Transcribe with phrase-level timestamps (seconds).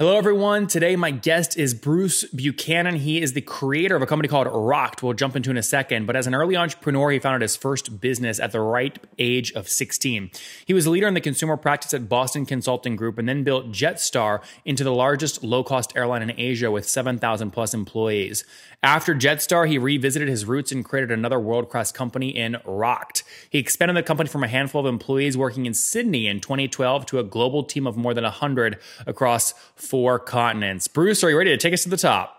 [0.00, 0.66] Hello, everyone.
[0.66, 2.96] Today, my guest is Bruce Buchanan.
[2.96, 5.02] He is the creator of a company called Rokt.
[5.02, 6.06] We'll jump into in a second.
[6.06, 9.68] But as an early entrepreneur, he founded his first business at the ripe age of
[9.68, 10.30] 16.
[10.64, 13.72] He was a leader in the consumer practice at Boston Consulting Group and then built
[13.72, 18.42] Jetstar into the largest low cost airline in Asia with 7,000 plus employees.
[18.82, 23.24] After Jetstar, he revisited his roots and created another world class company in Rokt.
[23.50, 27.18] He expanded the company from a handful of employees working in Sydney in 2012 to
[27.18, 30.88] a global team of more than 100 across four continents.
[30.88, 32.36] Bruce, are you ready to take us to the top?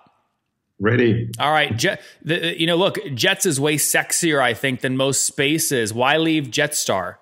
[0.80, 1.30] Ready.
[1.38, 1.78] All right.
[1.78, 5.94] Jet, the, you know, look, Jets is way sexier, I think, than most spaces.
[5.94, 7.18] Why leave Jetstar?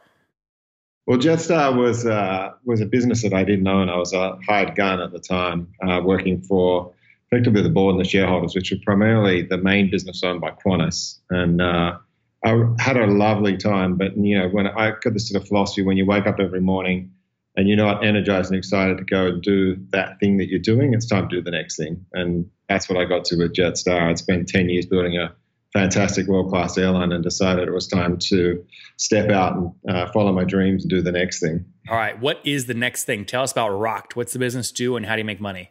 [1.05, 3.89] Well, Jetstar was uh, was a business that I didn't own.
[3.89, 6.93] I was a hired gun at the time, uh, working for
[7.31, 11.19] effectively the board and the shareholders, which were primarily the main business owned by Qantas.
[11.29, 11.97] And uh,
[12.43, 13.95] I had a lovely time.
[13.97, 16.61] But you know, when I got this sort of philosophy, when you wake up every
[16.61, 17.11] morning
[17.55, 20.93] and you're not energized and excited to go and do that thing that you're doing,
[20.93, 22.05] it's time to do the next thing.
[22.13, 24.09] And that's what I got to with Jetstar.
[24.09, 25.33] I'd spent 10 years building a
[25.73, 28.65] fantastic world class airline and decided it was time to
[28.97, 31.63] step out and uh, follow my dreams and do the next thing.
[31.89, 32.19] All right.
[32.19, 33.25] What is the next thing?
[33.25, 34.15] Tell us about Rokt.
[34.15, 35.69] What's the business do and how do you make money?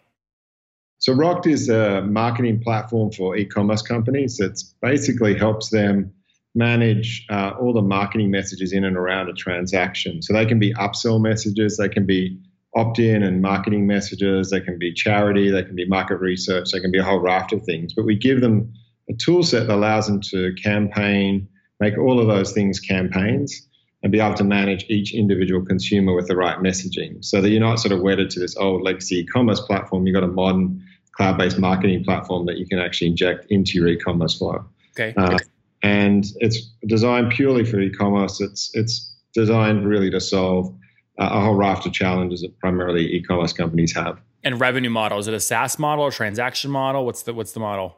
[0.99, 4.41] So Rokt is a marketing platform for e-commerce companies.
[4.41, 6.13] It basically helps them
[6.55, 10.23] manage uh, all the marketing messages in and around a transaction.
[10.23, 12.37] So they can be upsell messages, they can be
[12.75, 16.91] opt-in and marketing messages, they can be charity, they can be market research, they can
[16.91, 17.95] be a whole raft of things.
[17.95, 18.73] But we give them
[19.09, 23.68] a tool set that allows them to campaign, make all of those things campaigns
[24.03, 27.61] and be able to manage each individual consumer with the right messaging so that you're
[27.61, 30.07] not sort of wedded to this old legacy e-commerce platform.
[30.07, 30.83] You've got a modern
[31.13, 34.65] cloud-based marketing platform that you can actually inject into your e-commerce flow.
[34.93, 35.15] Okay.
[35.17, 35.39] Uh,
[35.83, 38.41] and it's designed purely for e-commerce.
[38.41, 40.75] It's it's designed really to solve
[41.21, 44.21] uh, a whole raft of challenges that primarily e-commerce companies have.
[44.45, 47.05] And revenue model is it a SaaS model or transaction model?
[47.05, 47.97] What's the what's the model?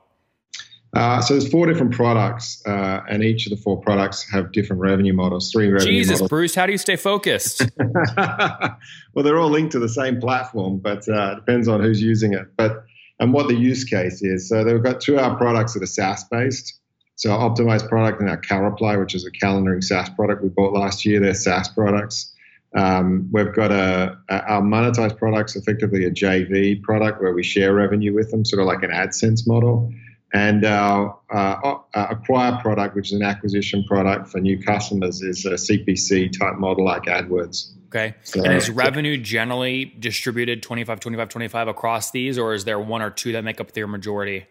[0.93, 4.83] Uh, so there's four different products, uh, and each of the four products have different
[4.83, 5.53] revenue models.
[5.53, 6.29] Three revenue Jesus, models.
[6.29, 7.63] Bruce, how do you stay focused?
[8.17, 8.79] well,
[9.23, 12.49] they're all linked to the same platform, but uh, it depends on who's using it.
[12.57, 12.85] But
[13.21, 14.49] and what the use case is.
[14.49, 16.81] So they've got two of our products that are SaaS based.
[17.15, 20.73] So our optimized product and our CalReply, which is a calendaring SaaS product we bought
[20.73, 21.21] last year.
[21.21, 22.35] They're SaaS products.
[22.75, 27.75] Um, we've got a, a, our monetized products, effectively a JV product where we share
[27.75, 29.93] revenue with them, sort of like an AdSense model.
[30.33, 31.37] And our uh,
[31.95, 36.57] uh, acquire product, which is an acquisition product for new customers, is a CPC type
[36.57, 37.73] model like AdWords.
[37.89, 38.15] Okay.
[38.23, 43.03] So, and is revenue generally distributed 25, 25, 25 across these, or is there one
[43.03, 44.47] or two that make up their majority?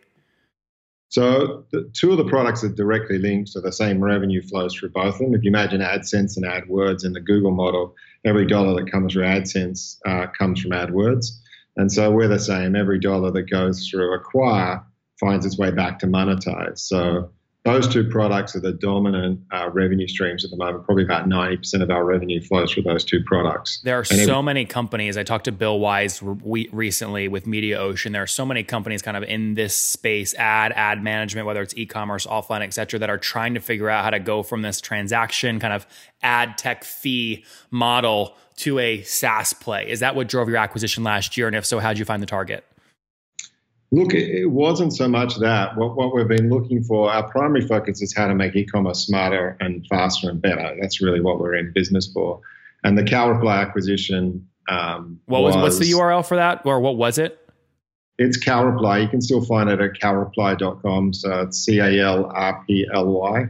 [1.07, 4.89] So the, two of the products are directly linked, so the same revenue flows through
[4.89, 5.33] both of them.
[5.33, 7.95] If you imagine AdSense and AdWords in the Google model,
[8.25, 11.27] every dollar that comes through AdSense uh, comes from AdWords.
[11.77, 12.75] And so we're the same.
[12.75, 14.83] Every dollar that goes through Acquire
[15.19, 16.79] finds its way back to monetize.
[16.79, 17.31] So
[17.65, 20.85] those two products are the dominant uh, revenue streams at the moment.
[20.85, 23.81] Probably about 90% of our revenue flows through those two products.
[23.83, 25.17] There are and so many companies.
[25.17, 28.13] I talked to Bill Wise re- recently with Mediaocean.
[28.13, 31.73] There are so many companies kind of in this space, ad, ad management, whether it's
[31.75, 34.79] e-commerce, offline, et cetera, that are trying to figure out how to go from this
[34.79, 35.85] transaction kind of
[36.23, 39.89] ad tech fee model to a SaaS play.
[39.89, 41.47] Is that what drove your acquisition last year?
[41.47, 42.63] And if so, how did you find the target?
[43.91, 45.75] Look, it wasn't so much that.
[45.75, 49.57] What, what we've been looking for, our primary focus is how to make e-commerce smarter
[49.59, 50.77] and faster and better.
[50.79, 52.39] That's really what we're in business for.
[52.83, 54.47] And the CalReply acquisition.
[54.67, 57.39] Um, what was, was, what's the URL for that, or what was it?
[58.19, 59.01] It's CalReply.
[59.01, 61.13] You can still find it at calreply.com.
[61.13, 63.47] So it's c a l r p l y.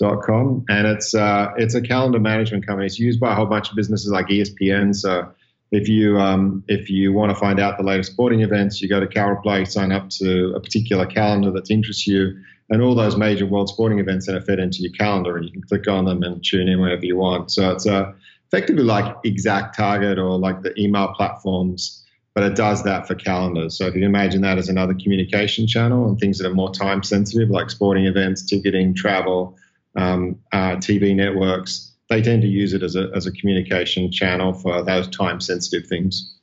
[0.00, 2.86] Dot com and it's uh, it's a calendar management company.
[2.86, 4.94] It's used by a whole bunch of businesses like ESPN.
[4.94, 5.28] So
[5.70, 9.00] if you um, if you want to find out the latest sporting events, you go
[9.00, 13.46] to CalReply, sign up to a particular calendar that interests you, and all those major
[13.46, 16.22] world sporting events that are fed into your calendar, and you can click on them
[16.22, 17.50] and tune in whenever you want.
[17.50, 18.14] So it's a
[18.50, 22.04] effectively like ExactTarget or like the email platforms,
[22.34, 23.76] but it does that for calendars.
[23.76, 27.02] So if you imagine that as another communication channel and things that are more time
[27.02, 29.58] sensitive, like sporting events, ticketing, travel,
[29.96, 34.52] um, uh, TV networks, they tend to use it as a, as a communication channel
[34.52, 36.34] for those time sensitive things.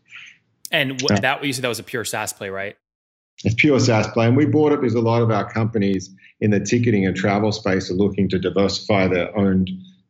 [0.71, 2.75] And what, that you said that was a pure SaaS play, right?
[3.44, 6.09] It's pure SaaS play, and we bought it because a lot of our companies
[6.39, 9.65] in the ticketing and travel space are looking to diversify their own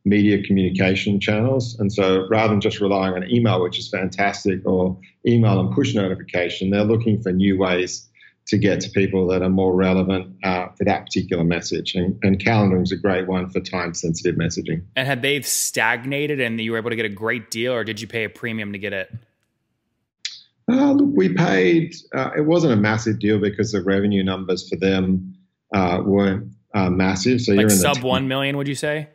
[0.05, 1.77] media communication channels.
[1.79, 4.97] And so rather than just relying on email, which is fantastic, or
[5.27, 8.07] email and push notification, they're looking for new ways
[8.47, 11.95] to get to people that are more relevant uh, for that particular message.
[11.95, 14.83] And, and calendaring is a great one for time sensitive messaging.
[14.95, 17.99] And had they stagnated and you were able to get a great deal, or did
[17.99, 19.11] you pay a premium to get it?
[20.69, 24.75] Uh, look, we paid, uh, it wasn't a massive deal because the revenue numbers for
[24.75, 25.35] them
[25.73, 27.41] uh, weren't uh, massive.
[27.41, 29.09] So like you're in sub the t- 1 million, would you say?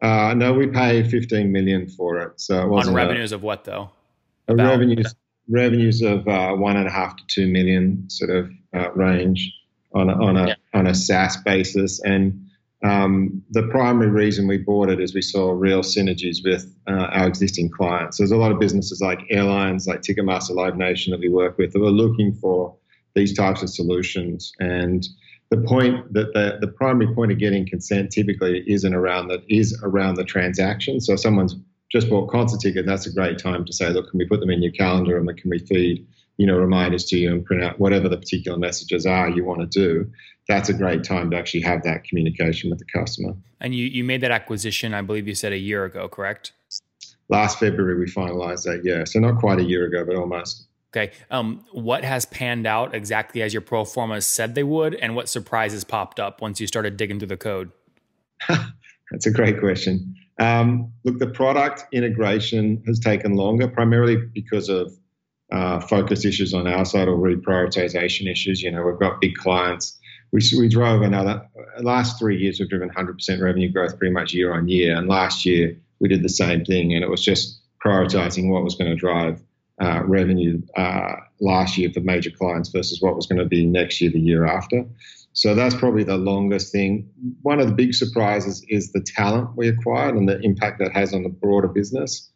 [0.00, 2.40] Uh, no, we paid 15 million for it.
[2.40, 3.90] So it wasn't on revenues a, of what though?
[4.48, 5.14] revenues
[5.52, 9.52] revenues of uh, one and a half to two million sort of uh, range
[9.94, 10.54] on a, on a yeah.
[10.74, 12.00] on a SaaS basis.
[12.02, 12.48] And
[12.82, 17.28] um, the primary reason we bought it is we saw real synergies with uh, our
[17.28, 18.18] existing clients.
[18.18, 21.72] There's a lot of businesses like airlines, like Ticketmaster, Live Nation that we work with
[21.72, 22.74] that are looking for
[23.14, 25.06] these types of solutions and
[25.52, 29.78] the point that the, the primary point of getting consent typically isn't around that is
[29.82, 30.98] around the transaction.
[30.98, 31.54] So someone's
[31.92, 34.50] just bought concert ticket, that's a great time to say, look, can we put them
[34.50, 36.06] in your calendar and can we feed,
[36.38, 39.60] you know, reminders to you and print out whatever the particular messages are you want
[39.60, 40.10] to do.
[40.48, 43.34] That's a great time to actually have that communication with the customer.
[43.60, 46.52] And you, you made that acquisition, I believe you said a year ago, correct?
[47.28, 49.04] Last February we finalized that, yeah.
[49.04, 50.66] So not quite a year ago, but almost.
[50.94, 51.12] Okay.
[51.30, 55.28] Um, what has panned out exactly as your pro forma said they would, and what
[55.28, 57.70] surprises popped up once you started digging through the code?
[58.48, 60.16] That's a great question.
[60.42, 64.92] Um, look, the product integration has taken longer, primarily because of
[65.52, 68.60] uh, focus issues on our side or reprioritization issues.
[68.60, 69.96] You know, we've got big clients.
[70.32, 71.46] We, we drove another,
[71.80, 74.96] last three years, we've driven 100% revenue growth pretty much year on year.
[74.96, 78.74] And last year, we did the same thing, and it was just prioritizing what was
[78.74, 79.40] going to drive
[79.80, 84.00] uh, revenue uh, last year for major clients versus what was going to be next
[84.00, 84.84] year, the year after.
[85.34, 87.08] So that's probably the longest thing.
[87.42, 91.14] One of the big surprises is the talent we acquired and the impact that has
[91.14, 92.30] on the broader business.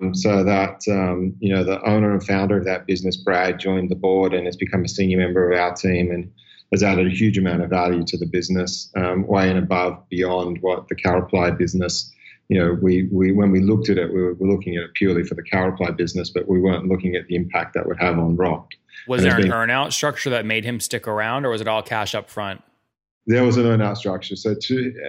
[0.00, 3.90] Um, so that um, you know the owner and founder of that business, Brad, joined
[3.90, 6.30] the board and has become a senior member of our team and
[6.72, 10.58] has added a huge amount of value to the business, um, way and above beyond
[10.60, 12.12] what the CalReply business
[12.50, 15.22] you know, we, we when we looked at it, we were, looking at it purely
[15.22, 18.36] for the CalReply business, but we weren't looking at the impact that would have on
[18.36, 18.72] Rokt.
[19.06, 21.68] Was and there an been, earnout structure that made him stick around, or was it
[21.68, 22.62] all cash up front?
[23.26, 24.36] There was an earnout structure.
[24.36, 24.54] So,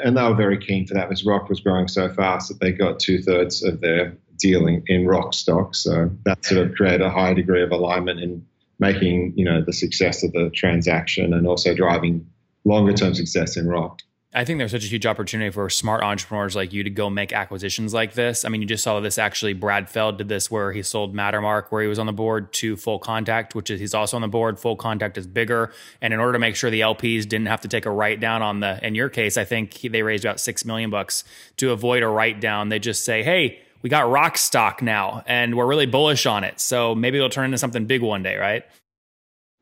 [0.03, 2.71] and they were very keen for that because Rokt was growing so fast that they
[2.71, 5.75] got two thirds of their dealing in Rokt stock.
[5.75, 8.45] So that sort of created a high degree of alignment in
[8.79, 12.27] making, you know, the success of the transaction and also driving
[12.65, 13.99] longer term success in Rokt.
[14.33, 17.33] I think there's such a huge opportunity for smart entrepreneurs like you to go make
[17.33, 18.45] acquisitions like this.
[18.45, 19.51] I mean, you just saw this actually.
[19.53, 22.77] Brad Feld did this where he sold Mattermark, where he was on the board, to
[22.77, 24.55] FullContact, which is he's also on the board.
[24.55, 27.85] FullContact is bigger, and in order to make sure the LPs didn't have to take
[27.85, 30.63] a write down on the, in your case, I think he, they raised about six
[30.63, 31.25] million bucks
[31.57, 32.69] to avoid a write down.
[32.69, 33.61] They just say, hey.
[33.83, 36.59] We got Rokt stock now, and we're really bullish on it.
[36.59, 38.63] So maybe it'll turn into something big one day, right?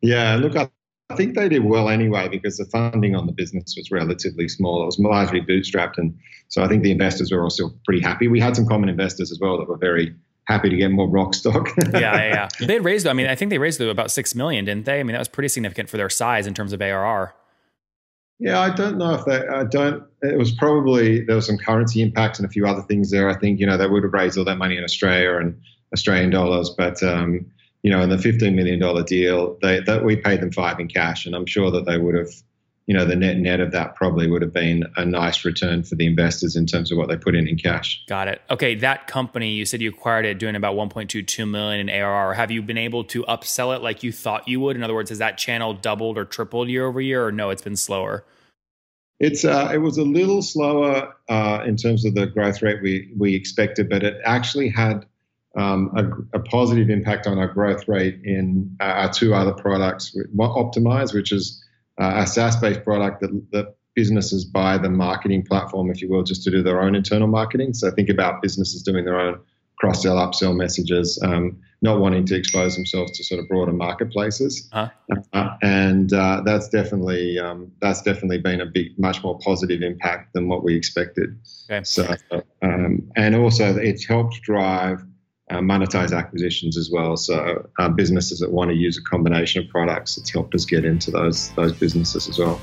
[0.02, 0.70] Yeah, look, I
[1.12, 4.84] I think they did well anyway because the funding on the business was relatively small.
[4.84, 6.16] It was largely bootstrapped, and
[6.50, 8.28] so I think the investors were also pretty happy.
[8.28, 11.36] We had some common investors as well that were very happy to get more Rokt
[11.36, 11.70] stock.
[11.94, 12.68] yeah, yeah, yeah.
[12.68, 13.08] They raised.
[13.08, 15.00] I mean, I think they raised about six million, didn't they?
[15.00, 17.34] I mean, that was pretty significant for their size in terms of ARR.
[18.38, 19.48] Yeah, I don't know if they.
[19.48, 20.04] I don't.
[20.22, 23.30] It was probably there was some currency impacts and a few other things there.
[23.30, 25.60] I think you know they would have raised all that money in Australia and
[25.92, 27.46] Australian dollars, but um,
[27.84, 31.26] you know, in the $15 million deal, they, that we paid them five in cash.
[31.26, 32.30] And I'm sure that they would have,
[32.88, 35.96] you know, the net net of that probably would have been a nice return for
[35.96, 38.04] the investors in terms of what they put in in cash.
[38.08, 38.42] Got it.
[38.50, 38.76] Okay.
[38.76, 42.34] That company, you said you acquired it doing about 1.22 million in ARR.
[42.34, 44.76] Have you been able to upsell it like you thought you would?
[44.76, 47.62] In other words, has that channel doubled or tripled year over year or no, it's
[47.62, 48.26] been slower?
[49.20, 53.12] It's uh, it was a little slower uh, in terms of the growth rate we
[53.18, 55.06] we expected, but it actually had
[55.56, 60.16] um, a, a, positive impact on our growth rate in uh, our two other products,
[60.38, 61.64] Optimize, which is
[62.00, 66.44] uh, a SaaS-based product that, that businesses buy the marketing platform, if you will, just
[66.44, 67.74] to do their own internal marketing.
[67.74, 69.40] So think about businesses doing their own
[69.80, 74.70] cross sell, upsell messages, um, not wanting to expose themselves to sort of broader marketplaces,
[74.72, 74.90] huh?
[75.34, 80.34] uh, and uh, that's definitely um, that's definitely been a big, much more positive impact
[80.34, 81.40] than what we expected.
[81.70, 81.84] Okay.
[81.84, 82.16] So,
[82.62, 85.04] um, and also it's helped drive.
[85.52, 87.18] Uh, monetize acquisitions as well.
[87.18, 90.86] So uh, businesses that want to use a combination of products, it's helped us get
[90.86, 92.62] into those those businesses as well.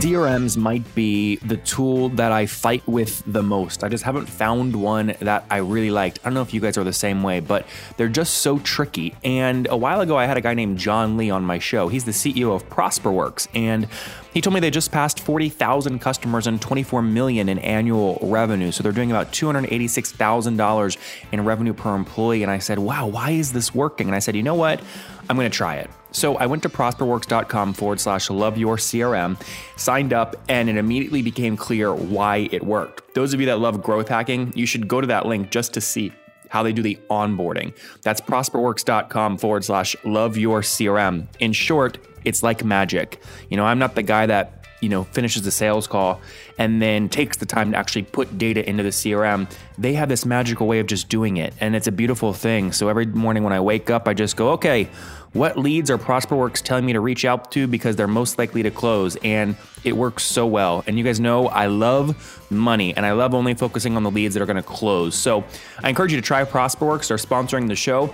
[0.00, 3.84] CRMs might be the tool that I fight with the most.
[3.84, 6.20] I just haven't found one that I really liked.
[6.20, 7.66] I don't know if you guys are the same way, but
[7.98, 9.14] they're just so tricky.
[9.22, 11.88] And a while ago, I had a guy named John Lee on my show.
[11.88, 13.88] He's the CEO of ProsperWorks, and
[14.32, 18.72] he told me they just passed 40,000 customers and 24 million in annual revenue.
[18.72, 20.96] So they're doing about $286,000
[21.30, 22.42] in revenue per employee.
[22.42, 24.06] And I said, wow, why is this working?
[24.06, 24.80] And I said, you know what?
[25.28, 25.90] I'm going to try it.
[26.12, 29.40] So I went to prosperworks.com forward slash love your CRM,
[29.76, 33.14] signed up, and it immediately became clear why it worked.
[33.14, 35.80] Those of you that love growth hacking, you should go to that link just to
[35.80, 36.12] see
[36.48, 37.72] how they do the onboarding.
[38.02, 41.28] That's prosperworks.com forward slash love your CRM.
[41.38, 43.22] In short, it's like magic.
[43.48, 46.20] You know, I'm not the guy that you know finishes the sales call
[46.58, 49.50] and then takes the time to actually put data into the CRM.
[49.78, 52.72] They have this magical way of just doing it, and it's a beautiful thing.
[52.72, 54.88] So every morning when I wake up, I just go, okay,
[55.32, 58.70] what leads are ProsperWorks telling me to reach out to because they're most likely to
[58.70, 59.16] close?
[59.16, 60.82] And it works so well.
[60.86, 64.34] And you guys know I love money and I love only focusing on the leads
[64.34, 65.14] that are going to close.
[65.14, 65.44] So
[65.84, 67.08] I encourage you to try ProsperWorks.
[67.08, 68.12] They're sponsoring the show.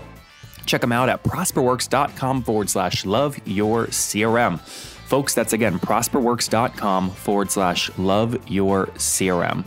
[0.66, 4.60] Check them out at prosperworks.com forward slash love your CRM.
[5.06, 9.64] Folks, that's again prosperworks.com forward slash love your CRM.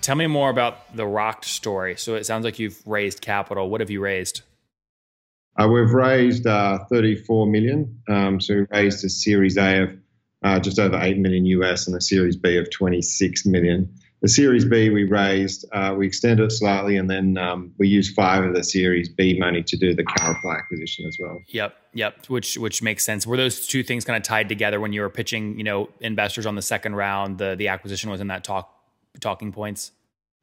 [0.00, 1.96] Tell me more about the Rokt story.
[1.96, 3.68] So it sounds like you've raised capital.
[3.68, 4.42] What have you raised?
[5.58, 8.00] Uh, we've raised uh, 34 million.
[8.08, 9.90] Um, so we raised a Series A of
[10.42, 13.94] uh, just over 8 million US and a Series B of 26 million.
[14.24, 18.14] The Series B we raised, uh, we extended it slightly, and then um, we used
[18.14, 21.42] five of the Series B money to do the CalReply acquisition as well.
[21.48, 23.26] Yep, yep, which which makes sense.
[23.26, 26.46] Were those two things kind of tied together when you were pitching, you know, investors
[26.46, 27.36] on the second round?
[27.36, 28.74] The the acquisition was in that talk
[29.20, 29.92] talking points.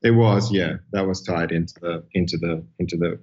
[0.04, 3.20] It was, yeah, that was tied into the into the into the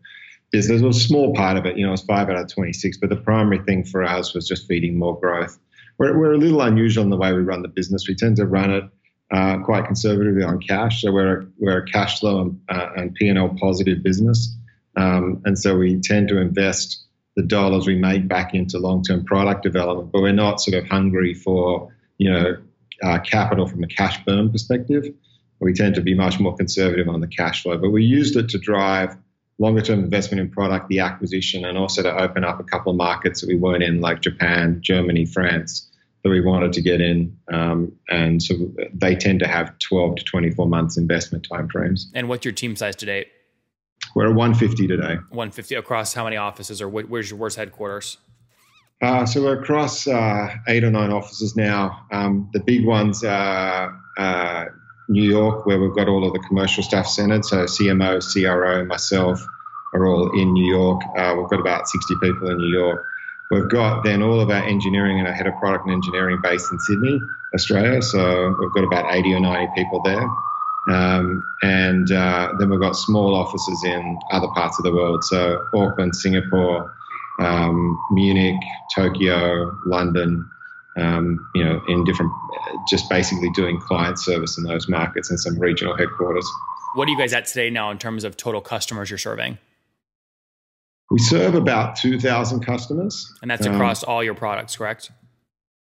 [0.50, 0.83] business.
[0.83, 2.97] It was a small part of it, you know, it was five out of 26,
[2.97, 5.57] but the primary thing for us was just feeding more growth.
[5.99, 8.09] We're, we're a little unusual in the way we run the business.
[8.09, 8.85] We tend to run it
[9.30, 11.02] uh, quite conservatively on cash.
[11.02, 14.56] So we're a, we're a cash flow and, uh, and P&L positive business.
[14.97, 17.04] Um, and so we tend to invest
[17.37, 21.35] the dollars we make back into long-term product development, but we're not sort of hungry
[21.35, 22.56] for, you know,
[23.02, 25.04] uh, capital from a cash burn perspective.
[25.61, 28.49] We tend to be much more conservative on the cash flow, but we used it
[28.50, 29.16] to drive
[29.58, 32.97] longer term investment in product, the acquisition, and also to open up a couple of
[32.97, 35.88] markets that we weren't in, like Japan, Germany, France
[36.23, 37.37] that we wanted to get in.
[37.53, 38.55] Um, and so
[38.93, 42.07] they tend to have 12 to 24 months investment timeframes.
[42.15, 43.27] And what's your team size today?
[44.15, 45.17] We're at 150 today.
[45.31, 48.19] 150 across how many offices or where's your worst headquarters?
[49.01, 52.05] Uh, so we're across uh, eight or nine offices now.
[52.11, 54.65] Um, the big ones are uh,
[55.09, 57.45] New York, where we've got all of the commercial staff centered.
[57.45, 59.45] So CMO, CRO, myself
[59.95, 61.01] are all in New York.
[61.17, 63.05] Uh, we've got about 60 people in New York.
[63.50, 66.71] We've got then all of our engineering and our head of product and engineering based
[66.71, 67.21] in Sydney,
[67.55, 68.02] Australia.
[68.02, 70.28] So we've got about 80 or 90 people there.
[70.88, 75.25] Um, and uh, then we've got small offices in other parts of the world.
[75.25, 76.95] So Auckland, Singapore,
[77.38, 78.61] um, Munich,
[78.95, 80.49] Tokyo, London,
[80.97, 82.33] um, you know, in different,
[82.88, 86.50] just basically doing client service in those markets and some regional headquarters.
[86.95, 89.59] What are you guys at today now in terms of total customers you're serving?
[91.11, 93.33] We serve about 2,000 customers.
[93.41, 95.11] And that's across um, all your products, correct?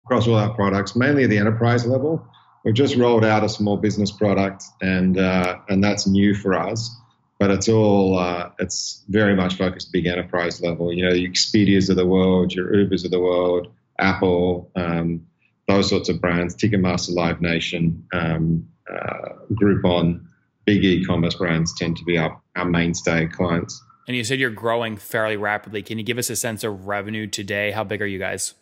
[0.07, 2.25] Across all our products, mainly at the enterprise level.
[2.65, 6.95] We've just rolled out a small business product, and uh, and that's new for us.
[7.39, 10.93] But it's all uh, it's very much focused big enterprise level.
[10.93, 15.27] You know, your Expedias of the world, your Ubers of the world, Apple, um,
[15.69, 20.25] those sorts of brands, Ticketmaster, Live Nation, um, uh, Groupon,
[20.67, 23.83] big e-commerce brands tend to be our, our mainstay clients.
[24.07, 25.83] And you said you're growing fairly rapidly.
[25.83, 27.71] Can you give us a sense of revenue today?
[27.71, 28.55] How big are you guys?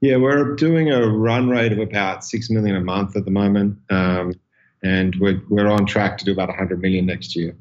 [0.00, 3.78] Yeah, we're doing a run rate of about six million a month at the moment,
[3.88, 4.34] um,
[4.82, 7.56] and we're we're on track to do about 100 million next year.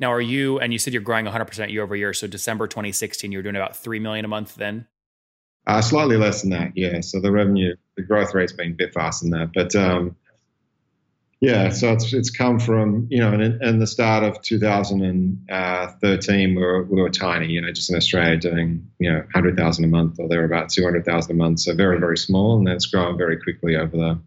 [0.00, 0.58] Now, are you?
[0.58, 2.14] And you said you're growing 100 percent year over year.
[2.14, 4.86] So December 2016, you were doing about three million a month then.
[5.66, 7.00] Uh, slightly less than that, yeah.
[7.00, 10.16] So the revenue, the growth rate's been a bit faster than that, but um,
[11.44, 16.60] yeah, so it's it's come from you know, in, in the start of 2013, we
[16.60, 20.18] were, we were tiny, you know, just in Australia doing you know 100,000 a month,
[20.18, 23.38] or there were about 200,000 a month, so very very small, and that's grown very
[23.40, 24.18] quickly over the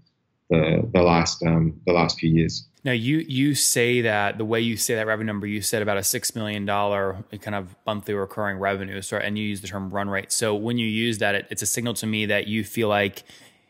[0.50, 2.68] the the last um, the last few years.
[2.84, 5.98] Now you you say that the way you say that revenue number, you said about
[5.98, 9.02] a six million dollar kind of monthly recurring revenue.
[9.02, 10.32] So and you use the term run rate.
[10.32, 13.24] So when you use that, it, it's a signal to me that you feel like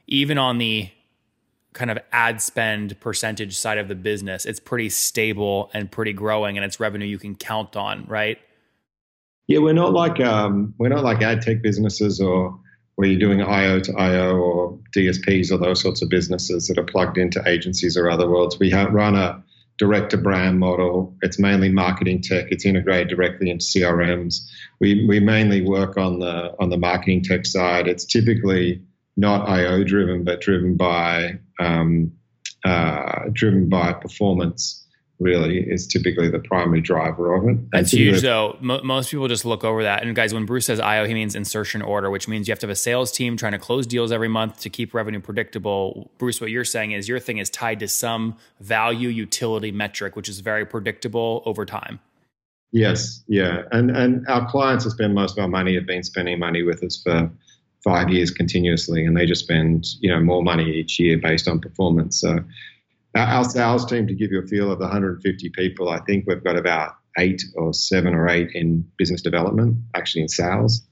[0.05, 0.89] even on the
[1.73, 6.57] kind of ad spend percentage side of the business, it's pretty stable and pretty growing,
[6.57, 8.39] and it's revenue you can count on, right?
[9.47, 12.59] Yeah, we're not like um, we're not like ad tech businesses or
[12.95, 16.83] where you're doing IO to IO or DSPs or those sorts of businesses that are
[16.83, 18.57] plugged into agencies or other worlds.
[18.59, 19.43] We run a
[19.77, 21.15] direct to brand model.
[21.21, 22.47] It's mainly marketing tech.
[22.49, 24.41] It's integrated directly into CRMs.
[24.79, 27.87] We we mainly work on the on the marketing tech side.
[27.87, 28.81] It's typically
[29.17, 32.11] not IO driven, but driven by um,
[32.63, 34.87] uh, driven by performance
[35.19, 37.71] really is typically the primary driver of it.
[37.71, 38.55] That's huge, though.
[38.61, 40.03] most people just look over that.
[40.03, 42.67] And guys, when Bruce says IO, he means insertion order, which means you have to
[42.67, 46.11] have a sales team trying to close deals every month to keep revenue predictable.
[46.19, 50.29] Bruce, what you're saying is your thing is tied to some value utility metric, which
[50.29, 51.99] is very predictable over time.
[52.71, 56.37] Yes, yeah, and and our clients who spend most of our money have been spending
[56.37, 57.31] money with us for
[57.83, 61.59] five years continuously, and they just spend you know more money each year based on
[61.59, 62.19] performance.
[62.19, 62.39] So
[63.15, 66.43] our sales team, to give you a feel of the 150 people, I think we've
[66.43, 70.83] got about eight or seven or eight in business development, actually in sales.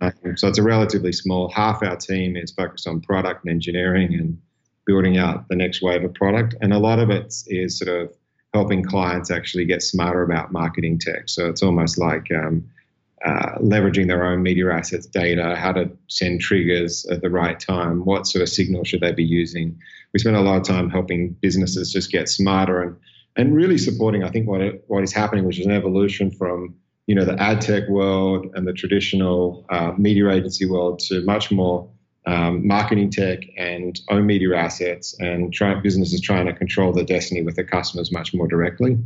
[0.00, 1.48] Um, so it's a relatively small.
[1.50, 4.40] Half our team is focused on product and engineering and
[4.86, 8.12] building out the next wave of product, and a lot of it is sort of
[8.54, 11.28] helping clients actually get smarter about marketing tech.
[11.28, 12.68] So it's almost like um,
[13.24, 18.04] uh, leveraging their own media assets data, how to send triggers at the right time,
[18.04, 19.78] what sort of signal should they be using.
[20.12, 22.96] We spend a lot of time helping businesses just get smarter and
[23.36, 24.24] and really supporting.
[24.24, 26.74] I think what it, what is happening, which is an evolution from
[27.06, 31.50] you know the ad tech world and the traditional uh, media agency world to much
[31.50, 31.88] more
[32.26, 37.42] um, marketing tech and own media assets and try, businesses trying to control their destiny
[37.42, 38.98] with their customers much more directly.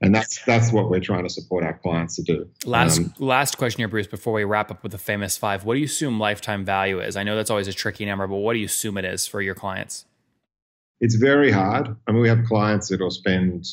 [0.00, 2.48] And that's that's what we're trying to support our clients to do.
[2.64, 5.64] Last um, last question here, Bruce, before we wrap up with the famous five.
[5.64, 7.16] What do you assume lifetime value is?
[7.16, 9.40] I know that's always a tricky number, but what do you assume it is for
[9.40, 10.04] your clients?
[11.00, 11.96] It's very hard.
[12.06, 13.66] I mean, we have clients that will spend,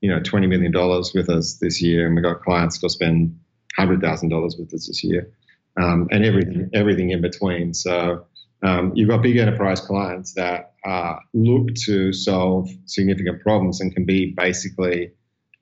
[0.00, 2.84] you know, twenty million dollars with us this year, and we have got clients that
[2.84, 3.38] will spend
[3.76, 5.30] hundred thousand dollars with us this year,
[5.78, 7.74] um, and everything everything in between.
[7.74, 8.24] So
[8.62, 14.04] um, you've got big enterprise clients that uh, look to solve significant problems and can
[14.04, 15.12] be basically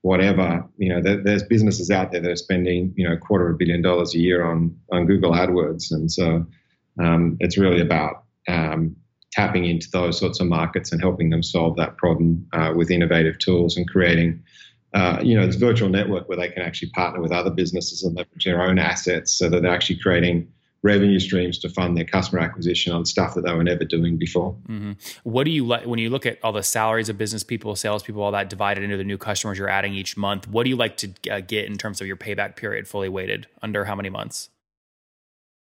[0.02, 0.64] whatever.
[0.76, 3.54] You know, there, there's businesses out there that are spending you know a quarter of
[3.54, 6.46] a billion dollars a year on on Google AdWords, and so
[7.00, 8.96] um, it's really about um,
[9.32, 13.38] tapping into those sorts of markets and helping them solve that problem uh, with innovative
[13.38, 14.42] tools and creating.
[14.92, 18.16] Uh, you know, this virtual network where they can actually partner with other businesses and
[18.16, 20.46] leverage their own assets so that they're actually creating
[20.84, 24.54] revenue streams to fund their customer acquisition on stuff that they were never doing before.
[24.68, 24.92] Mm-hmm.
[25.24, 28.22] What do you like when you look at all the salaries of business people, salespeople,
[28.22, 30.46] all that divided into the new customers you're adding each month?
[30.46, 33.46] What do you like to uh, get in terms of your payback period, fully weighted,
[33.62, 34.50] under how many months?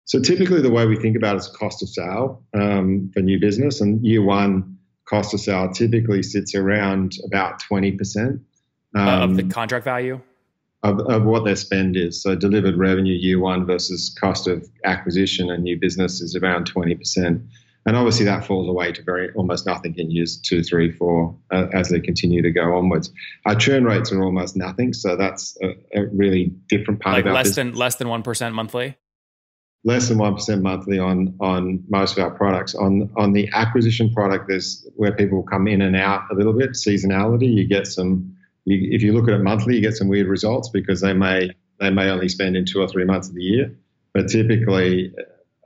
[0.04, 3.38] So typically, the way we think about it is cost of sale um, for new
[3.38, 4.76] business, and year one
[5.08, 8.40] cost of sale typically sits around about twenty percent
[8.96, 10.20] um, uh, of the um, contract value
[10.82, 12.22] of, of what their spend is.
[12.22, 17.46] So delivered revenue year one versus cost of acquisition and new business is around 20%.
[17.84, 21.66] And obviously that falls away to very almost nothing in years two, three, four uh,
[21.72, 23.10] as they continue to go onwards.
[23.44, 27.28] Our churn rates are almost nothing, so that's a, a really different part like of
[27.28, 27.56] our less business.
[27.56, 28.96] than less than one percent monthly.
[29.84, 32.76] Less than one percent monthly on on most of our products.
[32.76, 36.70] On on the acquisition product, there's where people come in and out a little bit
[36.70, 37.52] seasonality.
[37.52, 40.68] You get some you, if you look at it monthly, you get some weird results
[40.68, 43.74] because they may they may only spend in two or three months of the year.
[44.14, 45.12] But typically,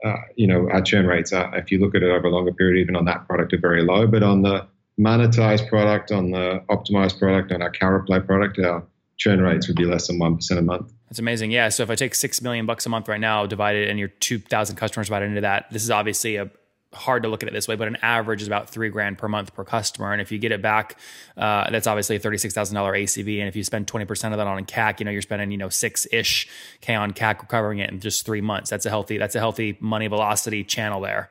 [0.05, 2.53] uh, you know, our churn rates are, if you look at it over a longer
[2.53, 4.07] period, even on that product, are very low.
[4.07, 4.65] But on the
[4.99, 8.83] monetized product, on the optimized product, on our CalReply product, our
[9.17, 10.91] churn rates would be less than one percent a month.
[11.09, 11.51] That's amazing.
[11.51, 11.69] Yeah.
[11.69, 14.39] So if I take six million bucks a month right now, divided and your two
[14.39, 16.49] thousand customers divided into that, this is obviously a
[16.97, 19.27] hard to look at it this way, but an average is about three grand per
[19.27, 20.11] month per customer.
[20.11, 20.99] And if you get it back,
[21.37, 23.39] uh, that's obviously a thirty-six thousand dollar ACV.
[23.39, 25.57] And if you spend twenty percent of that on CAC, you know you're spending you
[25.57, 26.47] know six ish
[26.81, 28.69] k on CAC, recovering it in just three months.
[28.69, 31.29] That's a healthy that's a healthy money velocity channel there.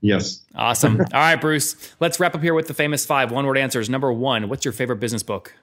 [0.00, 0.42] Yes.
[0.54, 1.00] Awesome.
[1.00, 1.94] All right, Bruce.
[1.98, 3.88] Let's wrap up here with the famous five one word answers.
[3.88, 5.54] Number one, what's your favorite business book?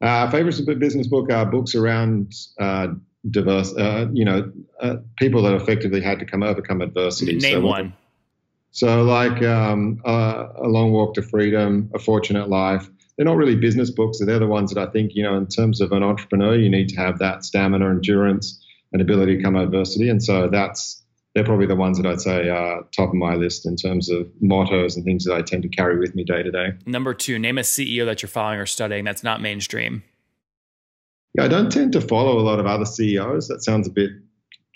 [0.00, 2.88] Uh, favorite business book are books around uh,
[3.30, 4.50] diverse, uh, you know,
[4.80, 7.36] uh, people that effectively had to come overcome adversity.
[7.36, 7.92] Name so, one.
[8.70, 13.56] So, like um, uh, A Long Walk to Freedom, A Fortunate Life, they're not really
[13.56, 14.18] business books.
[14.24, 16.88] They're the ones that I think, you know, in terms of an entrepreneur, you need
[16.90, 20.08] to have that stamina, endurance, and ability to come adversity.
[20.08, 21.02] And so that's
[21.34, 24.28] they're probably the ones that I'd say are top of my list in terms of
[24.40, 26.72] mottos and things that I tend to carry with me day to day.
[26.86, 30.02] Number two, name a CEO that you're following or studying that's not mainstream.
[31.34, 33.48] Yeah, I don't tend to follow a lot of other CEOs.
[33.48, 34.10] That sounds a bit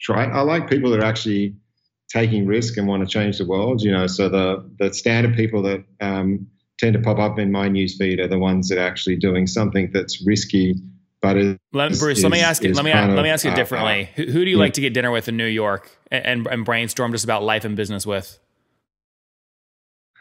[0.01, 0.31] trite.
[0.31, 1.57] I like people that are actually
[2.09, 3.83] taking risk and want to change the world.
[3.83, 6.47] You know, so the the standard people that um,
[6.79, 9.91] tend to pop up in my newsfeed are the ones that are actually doing something
[9.93, 10.75] that's risky.
[11.21, 12.75] But is, let, Bruce, is, let me ask you.
[12.75, 14.03] Let me let me ask you uh, differently.
[14.03, 14.63] Uh, who, who, do you yeah.
[14.63, 17.65] like to get dinner with in New York and, and, and brainstorm just about life
[17.65, 18.39] and business with?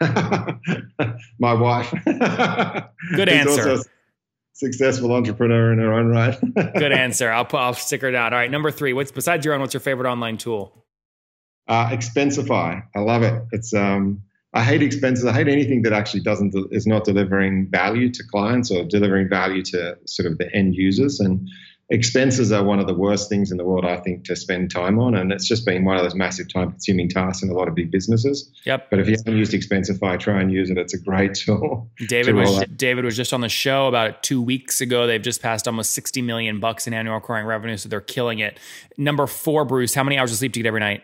[0.00, 1.92] my wife.
[2.04, 3.82] Good answer
[4.52, 6.38] successful entrepreneur in her own right.
[6.54, 7.30] Good answer.
[7.30, 8.32] I'll put, I'll stick her down.
[8.32, 8.92] All right, number three.
[8.92, 9.60] What's besides your own?
[9.60, 10.86] What's your favorite online tool?
[11.68, 12.82] Uh, Expensify.
[12.94, 13.42] I love it.
[13.52, 14.22] It's um,
[14.54, 15.24] I hate expenses.
[15.24, 19.62] I hate anything that actually doesn't is not delivering value to clients or delivering value
[19.64, 21.20] to sort of the end users.
[21.20, 21.48] And
[21.90, 24.98] expenses are one of the worst things in the world, I think, to spend time
[24.98, 25.14] on.
[25.14, 27.74] And it's just been one of those massive time consuming tasks in a lot of
[27.74, 28.50] big businesses.
[28.64, 28.88] Yep.
[28.90, 30.78] But if you haven't used Expensify, try and use it.
[30.78, 31.90] It's a great tool.
[32.08, 32.76] David was out.
[32.76, 35.06] David was just on the show about two weeks ago.
[35.06, 37.76] They've just passed almost 60 million bucks in annual recurring revenue.
[37.76, 38.58] So they're killing it.
[38.96, 41.02] Number four, Bruce, how many hours of sleep do you get every night?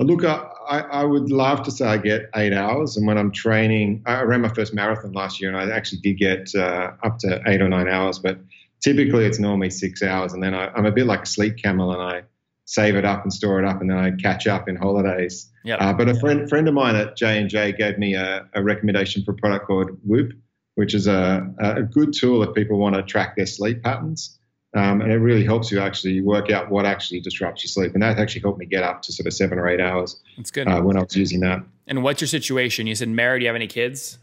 [0.00, 2.96] Look, I, I would love to say I get eight hours.
[2.96, 6.18] And when I'm training, I ran my first marathon last year and I actually did
[6.18, 8.20] get uh, up to eight or nine hours.
[8.20, 8.38] But
[8.80, 11.92] typically it's normally six hours, and then I, am a bit like a sleep camel,
[11.92, 12.22] and I
[12.64, 15.50] save it up and store it up, and then I catch up in holidays.
[15.64, 15.80] Yep.
[15.80, 18.62] Uh, but a friend friend of mine at J and J gave me a, a,
[18.62, 20.32] recommendation for a product called Whoop,
[20.74, 24.38] which is a, a good tool if people want to track their sleep patterns.
[24.76, 27.94] Um, and it really helps you actually work out what actually disrupts your sleep.
[27.94, 30.20] And that actually helped me get up to sort of seven or eight hours.
[30.36, 30.68] That's good.
[30.68, 31.64] Uh, when I was using that.
[31.86, 32.86] And what's your situation?
[32.86, 33.40] You said married.
[33.40, 34.18] Do you have any kids?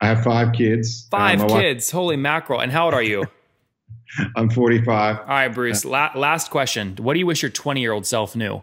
[0.00, 1.08] I have five kids.
[1.10, 1.92] Five uh, kids.
[1.92, 2.60] Wife- Holy mackerel!
[2.60, 3.24] And how old are you?
[4.36, 5.18] I'm 45.
[5.18, 5.84] All right, Bruce.
[5.84, 6.96] La- last question.
[6.96, 8.62] What do you wish your 20 year old self knew?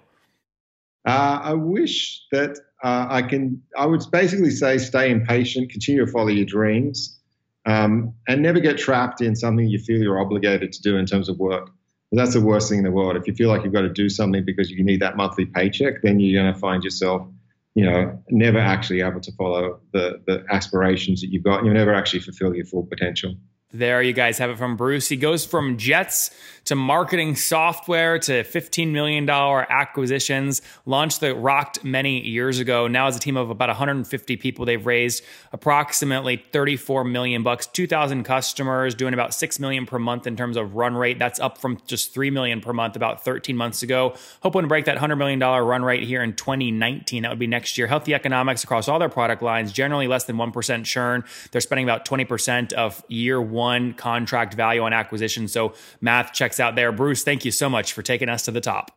[1.06, 3.62] Uh, I wish that uh, I can.
[3.78, 7.20] I would basically say, stay impatient, continue to follow your dreams,
[7.66, 11.30] um, and never get trapped in something you feel you're obligated to do in terms
[11.30, 11.70] of work.
[12.12, 13.18] That's the worst thing in the world.
[13.18, 16.02] If you feel like you've got to do something because you need that monthly paycheck,
[16.02, 17.28] then you're going to find yourself,
[17.74, 21.64] you know, never actually able to follow the the aspirations that you've got.
[21.64, 23.36] You'll never actually fulfill your full potential.
[23.78, 25.10] There you guys have it from Bruce.
[25.10, 26.32] He goes from jets
[26.64, 32.88] to marketing software to $15 million acquisitions, launched the Rokt many years ago.
[32.88, 38.24] Now as a team of about 150 people, they've raised approximately 34 million bucks, 2,000
[38.24, 41.20] customers, doing about 6 million per month in terms of run rate.
[41.20, 44.16] That's up from just 3 million per month about 13 months ago.
[44.42, 47.24] Hoping to break that $100 million run rate here in 2019.
[47.24, 47.88] That would be next year.
[47.88, 51.26] Healthy economics across all their product lines, generally less than 1% churn.
[51.52, 55.48] They're spending about 20% of year one contract value on acquisition.
[55.48, 56.92] So math checks out there.
[56.92, 58.92] Bruce, thank you so much for taking us to the top.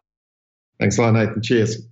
[0.78, 1.42] Thanks a lot, Nathan.
[1.42, 1.82] Cheers.